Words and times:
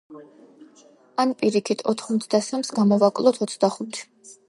ან 1.25 1.35
პირიქით, 1.43 1.85
ოთხმოცდასამს 1.95 2.75
გამოვაკლოთ 2.81 3.43
ოცდახუთი. 3.49 4.07